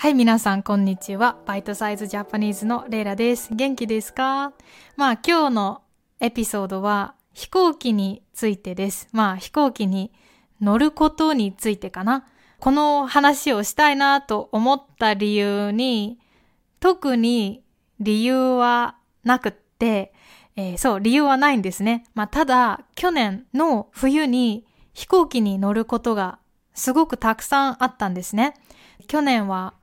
[0.00, 1.36] はい、皆さん、こんにちは。
[1.44, 3.54] バイトサイズジャパニーズのレイラです。
[3.54, 4.54] 元気ですか？
[4.96, 5.82] まあ、今日の
[6.20, 9.10] エピソードは飛行機についてです。
[9.12, 10.10] まあ、飛行機に
[10.58, 12.24] 乗ることについてかな。
[12.60, 16.18] この話をしたいなと思った理由に、
[16.80, 17.62] 特に
[17.98, 20.14] 理由はなくって、
[20.56, 22.06] えーそう、理由はないんですね。
[22.14, 24.64] まあ、ただ、去年の冬に
[24.94, 26.38] 飛行機に乗ることが
[26.72, 28.54] すごくたくさんあったんですね。
[29.06, 29.74] 去年は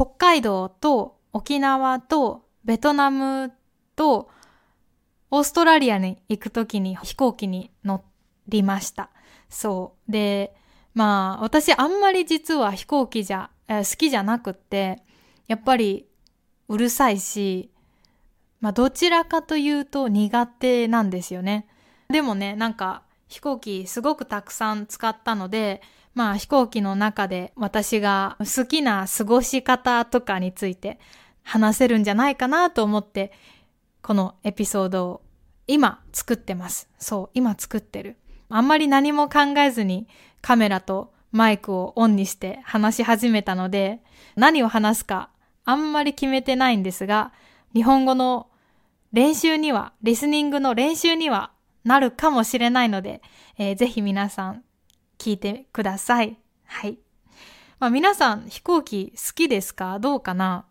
[0.00, 3.52] 北海道と沖縄とベトナム
[3.96, 4.30] と
[5.30, 8.02] オーストラリアに行くときに飛行機に乗
[8.48, 9.10] りました。
[9.50, 10.10] そう。
[10.10, 10.54] で、
[10.94, 15.02] まあ私あんまり実は飛行機じゃ、好きじゃなくって、
[15.48, 16.06] やっぱり
[16.68, 17.70] うるさいし、
[18.62, 21.66] まあどちらかというと苦手なんですよね。
[22.08, 25.82] でもね、なんか飛行機すごくたくさん使ったので、
[26.14, 30.98] まあ飛行機の中で私が好きな過ごし方とかについて
[31.42, 33.32] 話せるんじゃないかなと思って、
[34.02, 35.22] このエピソードを
[35.66, 36.88] 今作ってます。
[36.98, 38.16] そう、今作ってる。
[38.48, 40.08] あんまり何も考えずに
[40.42, 44.00] カメラとマイクをオンにして話し始めたので、
[44.36, 45.30] 何を話すか
[45.64, 47.32] あんまり決めてないんですが、
[47.72, 48.48] 日本語の
[49.12, 51.52] 練習には、リスニングの練習には
[51.84, 53.22] なるかもしれないので、
[53.58, 54.64] えーぜひ皆さん
[55.20, 56.38] 聞いてください。
[56.64, 56.98] はい。
[57.78, 59.98] まあ皆さん飛行機好きですか？
[59.98, 60.64] どうかな？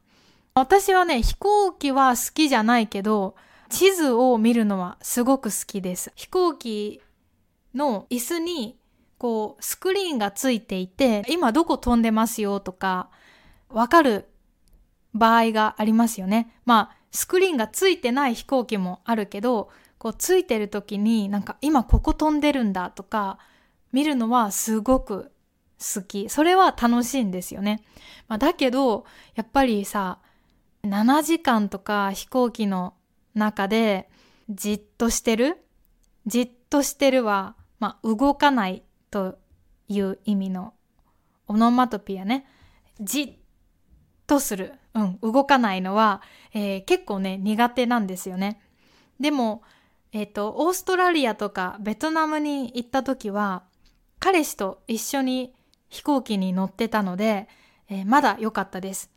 [0.55, 3.35] 私はね、飛行機は好きじゃないけど、
[3.69, 6.11] 地図を見るのはすごく好きです。
[6.15, 6.99] 飛行機
[7.75, 8.79] の椅子に
[9.19, 13.09] こうスクリーンがついていて、今どこ飛んでますよとか、
[13.69, 14.27] わかる
[15.13, 16.55] 場合がありますよね。
[16.65, 23.37] まあ、スクリーンがついてない飛行機もあるけど、こうついてる時になんか今ここ飛んでるんだとか、
[23.91, 25.31] 見るのはすごく
[25.79, 26.29] 好き。
[26.29, 27.83] それは楽しいんですよね。
[28.27, 30.19] まあ、だけど、やっぱりさ、
[30.83, 32.93] 7時間とか飛行機の
[33.33, 34.09] 中で
[34.49, 35.57] じっとしてる？
[36.25, 39.37] じっとしてるは、まあ、動かないと
[39.87, 40.73] いう意味の
[41.47, 42.45] オノマトピアね。
[42.99, 43.33] じっ
[44.27, 44.73] とする。
[44.93, 46.21] うん、動かないのは、
[46.53, 48.59] えー結構ね、苦手なんですよね。
[49.19, 49.63] でも、
[50.11, 53.63] えっ、と、オーストラリアとかベトナムに行った時は、
[54.19, 55.53] 彼氏と一緒に
[55.89, 57.47] 飛行機に乗ってたので、
[57.89, 59.09] えーまだ良かったです。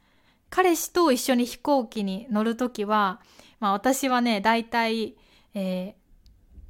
[0.51, 3.21] 彼氏と一緒に飛行機に乗るときは、
[3.61, 5.17] まあ私はね、だいたい、
[5.55, 6.03] えー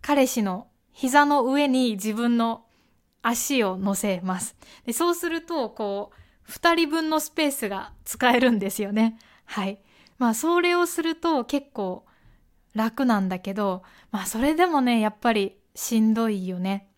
[0.01, 2.65] 彼氏の膝の上に自分の
[3.23, 4.57] 足を乗せます。
[4.85, 9.17] でそうすると、こう、二人分のスペースが使えるんですよね。
[9.45, 9.81] はい。
[10.19, 12.05] まあそれをすると結構
[12.75, 16.89] 楽なんだけど、まあそれでもね、やっぱりしんどいよね。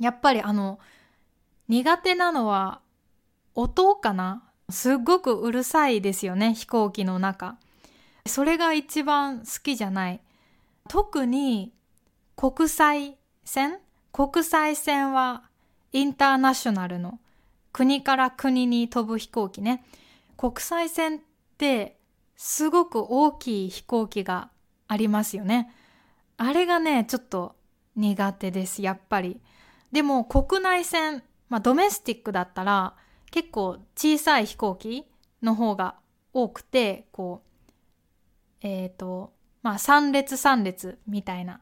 [0.00, 0.80] やっぱりあの、
[1.68, 2.80] 苦手なのは
[3.54, 4.42] 音かな？
[4.70, 7.58] すっごくうるさいですよね、飛行機の中。
[8.26, 10.20] それが一番好きじゃない。
[10.88, 11.72] 特に
[12.34, 13.78] 国際線？
[14.12, 15.44] 国際線は
[15.92, 17.20] インターナショナルの
[17.72, 19.84] 国から国に飛ぶ飛行機ね。
[20.36, 21.20] 国際線っ
[21.58, 21.98] て
[22.36, 24.50] すごく大きい飛行機が
[24.88, 25.70] ありますよね。
[26.38, 27.54] あれがね、ちょっと
[27.96, 29.40] 苦手です、やっぱり。
[29.92, 32.94] でも国内線、まあドメスティックだったら
[33.30, 35.06] 結構小さい飛行機
[35.42, 35.96] の方が
[36.32, 41.60] 多くて、こう、えっ、と、まあ3列3列みたいな。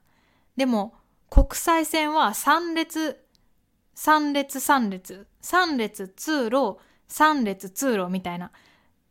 [0.57, 0.95] でも
[1.31, 3.21] 国際線は3列、
[3.97, 6.79] 3列3列、3列通路、
[7.09, 8.51] 3列通路みたいな。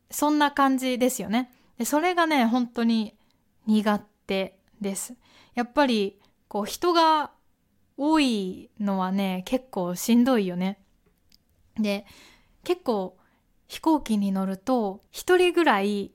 [0.09, 1.51] そんな感じですよね。
[1.77, 3.15] でそれがね、本当に
[3.65, 5.15] 苦手です。
[5.53, 7.31] やっぱり、こう人が
[7.97, 10.79] 多いのはね、結構しんどいよね。
[11.75, 12.05] で、
[12.63, 13.17] 結構
[13.67, 16.11] 飛行機に乗ると、一人ぐらい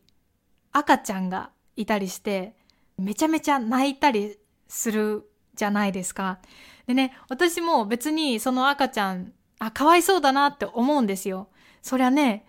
[0.73, 2.55] 赤ちゃんがいたりして、
[2.97, 4.39] めちゃめちゃ泣いたり
[4.69, 6.39] するじゃないですか。
[6.87, 11.49] でね、私も別にその赤ちゃん、あ、かわいそうだなって思うんですよ。
[11.83, 12.47] そりゃね、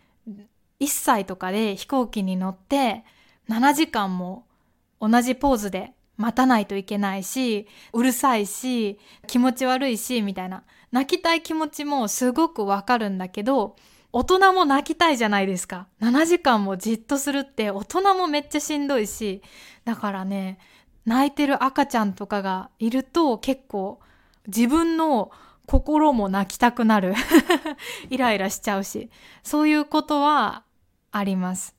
[0.79, 3.03] 1歳とかで飛行機に乗って
[3.49, 4.45] 7時間も
[4.99, 10.63] 同じポーズで待たないといけないし、うるさいし、気持ち悪いし、みたいな。
[10.91, 13.75] 泣きたい気持ちもすごくわかるんだけど、
[14.11, 15.87] 大人も泣きたいじゃないですか。
[16.01, 19.41] 7時間もじっとするって大人もめっちゃしんどいし、
[19.85, 20.59] だからね、
[21.05, 23.99] 泣いてる赤ちゃんとかがいると結構
[24.47, 25.31] 自分の
[25.65, 27.15] 心も泣きたくなる。
[28.11, 29.09] イライラしちゃうし。
[29.41, 30.63] そういうことは
[31.11, 31.75] あります。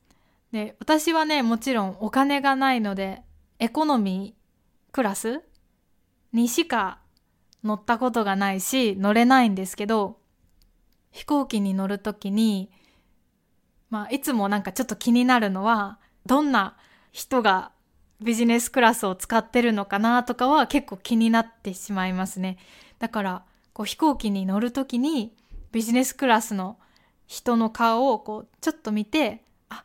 [0.50, 3.22] で、私はね、もちろんお金がないので、
[3.64, 5.40] エコノミークラス
[6.34, 6.99] にしか
[7.64, 10.19] 乗ったことがないし、乗れないんですけど、
[11.12, 12.70] 飛行機に乗るときに、
[13.88, 16.76] まあ、いつもなんかちょっと気になるのは、どんな
[17.11, 17.72] 人が
[18.20, 22.58] ビジネスクラスを使ってるのかなとかは結構気になってしまいますね。
[22.99, 25.34] だから、こう飛行機に乗るときに
[25.72, 26.76] ビジネスクラスの
[27.26, 29.84] 人の顔をこうちょっと見て、あ、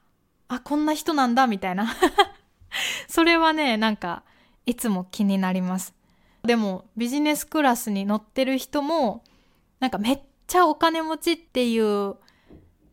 [0.50, 1.96] あ、こんな人なんだみたいな
[3.20, 4.24] それはね、なんか
[4.66, 5.94] いつも気になります。
[6.46, 9.26] でもビジネスクラスに乗ってる人も
[9.82, 12.16] なんかめっちゃお金持ちっていう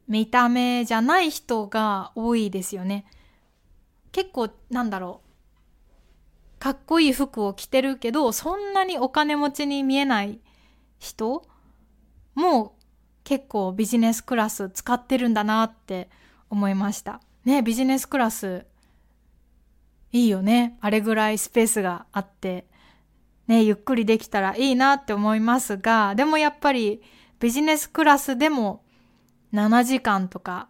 [0.09, 3.07] 見た目じゃない人が多いですよね。
[4.11, 5.21] 結構なんだろ
[6.59, 6.59] う。
[6.59, 10.41] かっこいい服を着てるけど、そんなにお金持ちに見えない
[10.99, 11.47] 人
[12.35, 12.75] も
[13.23, 16.11] 結構ビジネスクラス使ってるんだなって
[16.51, 17.21] 思いました。
[17.45, 18.67] ね、ビジネスクラス
[20.13, 20.77] いいよね。
[20.81, 22.67] あれぐらいスペースがあって、
[23.47, 27.03] ね、ゆっくりできたらいいなって思いますが、でもやっぱり
[27.39, 28.85] ビジネスクラスでも
[29.53, 30.69] 7時間とか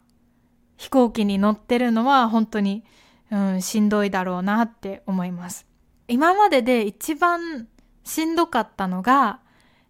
[0.76, 2.84] 飛行機に乗ってるのは本当に、
[3.30, 5.66] うん、しんどいだろうなって思います。
[6.08, 7.68] 今までで一番
[8.04, 9.40] しんどかったのが、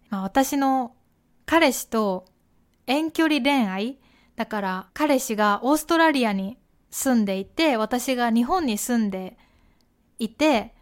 [0.09, 0.95] まあ、私の
[1.45, 2.25] 彼氏と
[2.87, 3.99] 遠距離恋愛
[4.35, 6.57] だから彼氏がオーストラリアに
[6.89, 9.37] 住んでいて私が日本に住んで
[10.19, 10.73] いて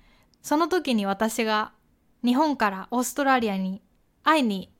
[0.41, 1.71] その時に私が
[2.23, 3.81] 日本からオーストラリアに
[4.23, 4.71] 会いに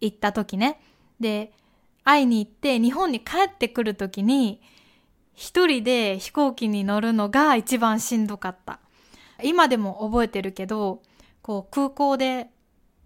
[0.00, 0.80] 行った時ね。
[1.20, 1.52] で
[2.04, 4.60] 会いに行って日本に帰ってくる時に
[5.34, 8.80] 一人で飛行機に乗るのが一番しんどかった。
[9.42, 11.02] 今でも覚えてるけど
[11.42, 12.48] こう空港で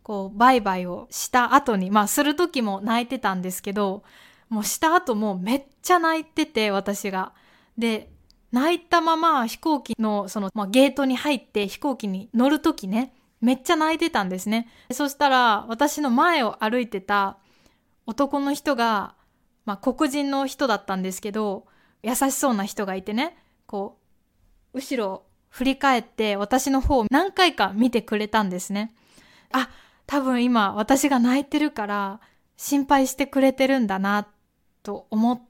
[0.07, 4.05] こう、バイバイをした後に、まあ、する時も泣いてたんですけど、
[4.49, 7.33] もうした後もめっちゃ泣いてて、私が。
[7.77, 8.11] で、
[8.53, 14.69] 泣いたまま飛行機の、その、まあ、ゲートに入って飛行機に乗る時ね、めっちゃ泣いてたんですね。
[14.91, 17.39] そしたら、私の前を歩いてた
[18.07, 19.15] 男の人が、
[19.65, 21.67] まあ、黒人の人だったんですけど、
[22.03, 23.99] 優しそうな人がいてね、こ
[24.73, 28.95] う、後ろ振り返って私の方を何回か見てくれたんですね。
[29.53, 29.71] あ、
[30.07, 32.21] 多分今私が泣いてるから
[32.57, 34.27] 心配してくれてるんだなっ
[34.87, 35.43] と思っ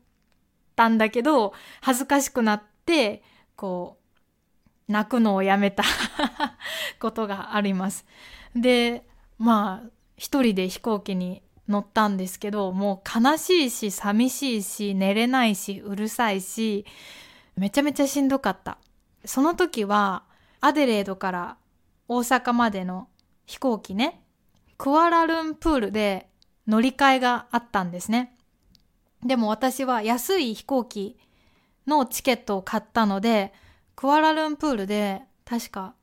[0.75, 1.53] たんだけど
[1.83, 3.23] 恥ずかしくなって
[3.55, 3.99] こ
[4.88, 5.85] う泣くのをやめた
[6.99, 8.06] ことがあります。
[8.55, 9.06] で
[9.37, 16.87] まあ一人で飛行機に乗ったんですけどもう悲しいし寂しいし寝れないしうるさいし
[17.56, 18.79] めちゃめちゃしんどかった。
[19.27, 20.23] その時は
[20.62, 21.56] アデレードから
[22.09, 23.09] 大阪までの
[23.44, 24.23] 飛行機ね
[24.79, 26.31] クアラルンプールで
[26.67, 28.36] 乗り換えがあったんですね。
[29.24, 31.18] でも私は安い飛行機
[31.86, 33.52] のチケットを買ったので、
[33.94, 35.94] クアラルンプールで確か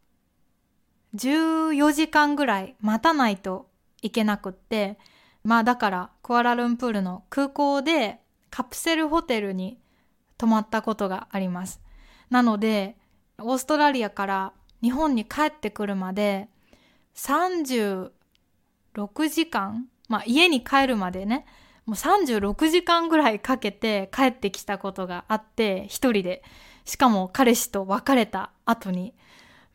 [1.16, 3.70] 14時間ぐらい待たないと
[4.02, 4.98] いけなくって、
[5.44, 8.20] まあだからクアラルンプールの空港で
[8.50, 9.80] カプセルホテルに
[10.38, 11.82] 泊まったことがあります。
[12.30, 12.98] なので、
[13.40, 16.50] オーストラリアから日本に帰ってくるまで
[17.16, 18.12] 36
[19.30, 21.46] 時間まあ家に帰るまでね
[21.86, 26.44] もう36時間ぐらいかけて帰ってきたことがあって一人で。
[26.86, 29.14] しかも彼氏と別れた後に。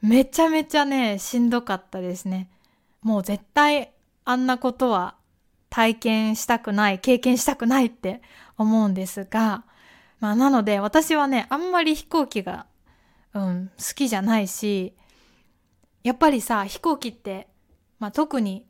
[0.01, 2.49] めちゃめちゃねしんどかったですね。
[3.03, 3.93] もう絶対
[4.25, 5.17] あんなことは
[5.71, 8.23] 体験したくない経験したくないって
[8.57, 9.65] 思うんですが。
[10.21, 12.67] まあなので私はねあんまり飛行機が
[13.35, 14.95] うん好きじゃないし
[16.03, 17.49] やっぱりさ飛行機って、
[17.99, 18.67] まあ、特に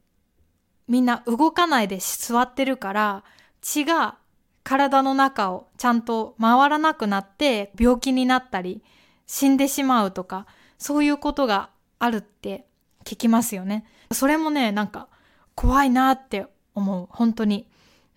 [0.89, 3.25] みんな動かないで座ってるから
[3.61, 4.17] 血が
[4.65, 8.83] 体の中をちゃんと回らなくなって病気になったり
[9.27, 10.47] 死んでしまうとか
[10.79, 12.67] そういうことがあるって
[13.05, 13.85] 聞きますよね。
[14.13, 15.09] それもねなんか
[15.55, 17.69] 怖いなって思う本当に。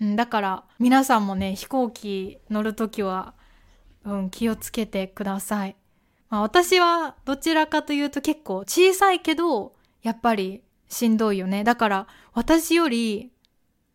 [0.02, 3.34] だから皆さんもね飛行機乗るときは、
[4.04, 5.76] うん、気をつけてください。
[6.30, 11.64] まあ、私はどちらかというと結構小さいけどやっぱりしんどいよね。
[11.64, 13.32] だから私より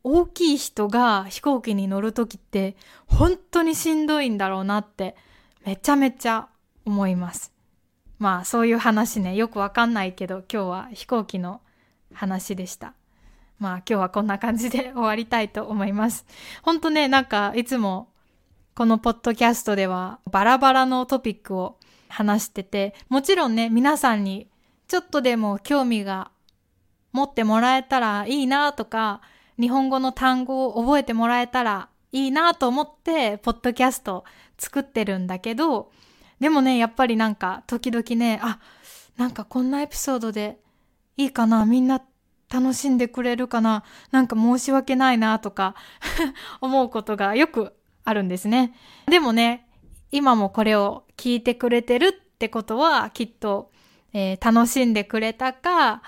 [0.02, 2.76] 大きい人が飛行機に乗るときって
[3.06, 5.14] 本当にしんどいんだろうなって
[5.64, 6.48] めちゃめちゃ
[6.84, 7.52] 思います。
[8.18, 11.60] まあそういう話ね、よくわかんないけど今日は飛行機の
[12.14, 12.94] 話でした。
[13.58, 16.24] まあ今日はこんな感じで 終わりたいと思います。
[16.62, 18.08] 本当ね、なんかいつも
[18.74, 24.48] このポッドキャストではバラバラのトピックを話してて、もちろんね、皆さんに
[24.88, 26.30] ちょっとでも興味が
[27.16, 29.23] 持ってもらえたらいいなとか、
[29.58, 34.25] 日本語の単語を覚えてもらえたらいいなと思って、ポッドキャスト
[34.58, 35.90] 作ってるんだけど、
[36.40, 38.58] でもね、やっぱりなんか時々ね、あ、
[39.16, 40.58] なんかこんなエピソードで
[41.16, 42.02] いいかなみんな
[42.52, 45.75] 楽しんでくれるかななんか申し訳ないなとか
[46.61, 48.75] 思うことがよくあるんですね。
[49.06, 49.66] でもね、
[50.12, 53.73] 今もこれを聞いてくれてるってことはきっと、
[54.12, 56.02] えー、楽しんでくれたか、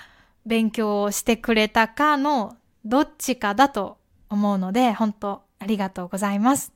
[0.45, 2.55] 勉強をしてくれたかの
[2.85, 3.97] どっちかだと
[4.29, 6.73] 思うので、本当ありがとうございます。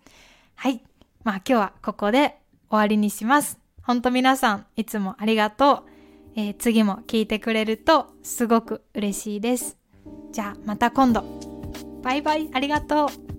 [0.55, 0.81] はい。
[1.23, 2.37] まあ今日はここで
[2.69, 3.59] 終わりにします。
[3.81, 5.89] 本当皆さんいつもありがとう。
[6.35, 9.77] えー、次も聞いてくれるとすごく嬉しいです。
[10.31, 11.23] じゃあまた今度。
[12.01, 13.32] バイバイ、ありがとう。